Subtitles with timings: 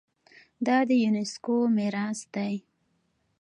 [0.65, 2.53] دا د یونیسکو میراث دی.